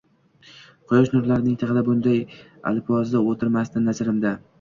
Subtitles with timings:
[0.91, 2.17] Quyosh nurlarining tig`ida bunday
[2.71, 4.33] alpozda o`tirmasdi, nazarimda